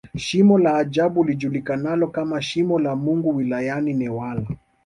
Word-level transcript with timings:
Shimo 0.17 0.57
la 0.59 0.77
ajabu 0.77 1.23
lijulikanalo 1.23 2.07
kama 2.07 2.41
Shimo 2.41 2.79
la 2.79 2.95
Mungu 2.95 3.35
wilayani 3.35 3.93
Newala 3.93 4.47